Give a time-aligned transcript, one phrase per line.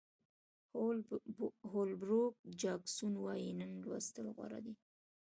[1.69, 4.73] هول بروک جاکسون وایي نن لوستل غوره دي.